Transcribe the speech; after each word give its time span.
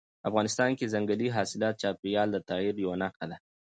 افغانستان 0.29 0.69
کې 0.77 0.91
ځنګلي 0.93 1.27
حاصلات 1.35 1.75
د 1.77 1.79
چاپېریال 1.81 2.29
د 2.31 2.37
تغیر 2.49 2.75
یوه 2.83 2.95
نښه 3.01 3.25
ده. 3.29 3.37